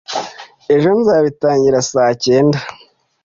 ejo 0.75 0.89
nzabitanga 0.99 1.79
sa 1.91 2.03
cyenda 2.23 2.59